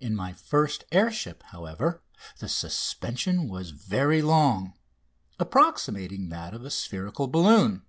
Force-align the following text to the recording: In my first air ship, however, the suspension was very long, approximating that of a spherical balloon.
In 0.00 0.14
my 0.14 0.34
first 0.34 0.84
air 0.92 1.10
ship, 1.10 1.42
however, 1.44 2.02
the 2.40 2.46
suspension 2.46 3.48
was 3.48 3.70
very 3.70 4.20
long, 4.20 4.74
approximating 5.38 6.28
that 6.28 6.52
of 6.52 6.62
a 6.66 6.70
spherical 6.70 7.26
balloon. 7.26 7.82